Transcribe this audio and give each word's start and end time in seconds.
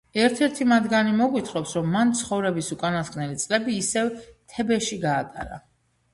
ერთ–ერთი 0.19 0.65
მათგანი 0.69 1.11
მოგვითხრობს, 1.19 1.73
რომ 1.79 1.91
მან 1.97 2.13
ცხოვრების 2.21 2.71
უკანასკნელი 2.77 3.39
წლები 3.45 3.77
ისევ 3.83 4.11
თებეში 4.57 5.01
გაატარა. 5.07 5.63